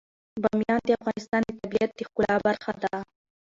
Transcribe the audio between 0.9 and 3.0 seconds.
افغانستان د طبیعت د ښکلا برخه ده.